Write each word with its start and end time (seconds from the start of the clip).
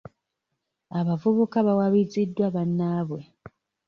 Abavubuka 0.99 1.57
bawabiziddwa 1.67 2.45
banaabwe. 2.55 3.21